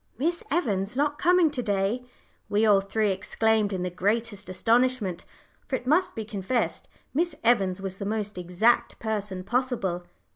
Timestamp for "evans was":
7.43-7.99